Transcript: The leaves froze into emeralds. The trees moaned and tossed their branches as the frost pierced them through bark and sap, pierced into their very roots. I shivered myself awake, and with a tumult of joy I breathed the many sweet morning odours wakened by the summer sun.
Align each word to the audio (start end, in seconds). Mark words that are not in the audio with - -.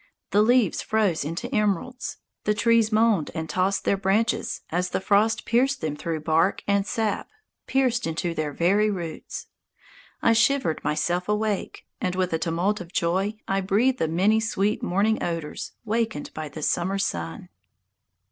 The 0.31 0.41
leaves 0.41 0.81
froze 0.81 1.23
into 1.23 1.47
emeralds. 1.53 2.17
The 2.45 2.55
trees 2.55 2.91
moaned 2.91 3.29
and 3.35 3.47
tossed 3.47 3.83
their 3.85 3.97
branches 3.97 4.61
as 4.71 4.89
the 4.89 4.99
frost 4.99 5.45
pierced 5.45 5.81
them 5.81 5.95
through 5.95 6.21
bark 6.21 6.63
and 6.65 6.87
sap, 6.87 7.29
pierced 7.67 8.07
into 8.07 8.33
their 8.33 8.51
very 8.51 8.89
roots. 8.89 9.45
I 10.19 10.33
shivered 10.33 10.83
myself 10.83 11.29
awake, 11.29 11.85
and 12.01 12.15
with 12.15 12.33
a 12.33 12.39
tumult 12.39 12.81
of 12.81 12.91
joy 12.91 13.35
I 13.47 13.61
breathed 13.61 13.99
the 13.99 14.07
many 14.07 14.39
sweet 14.39 14.81
morning 14.81 15.21
odours 15.21 15.73
wakened 15.85 16.33
by 16.33 16.49
the 16.49 16.63
summer 16.63 16.97
sun. 16.97 17.49